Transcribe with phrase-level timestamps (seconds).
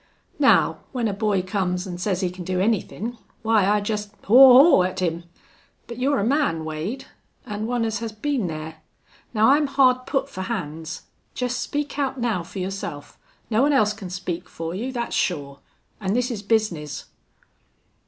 [0.39, 4.63] "Now, when a boy comes an' says he can do anythin', why I jest haw!
[4.63, 4.81] haw!
[4.81, 5.25] at him.
[5.85, 7.05] But you're a man, Wade,
[7.45, 8.77] an' one as has been there.
[9.35, 11.03] Now I'm hard put fer hands.
[11.35, 13.19] Jest speak out now fer yourself.
[13.51, 15.59] No one else can speak fer you, thet's sure.
[15.99, 17.05] An' this is bizness."